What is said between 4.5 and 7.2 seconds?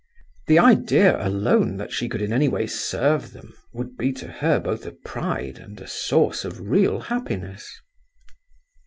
both a pride and a source of real